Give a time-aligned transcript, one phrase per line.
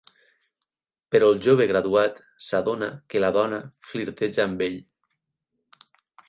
[1.15, 2.17] Però el jove graduat
[2.47, 3.61] s'adona que la dona
[3.91, 4.81] flirteja amb ell.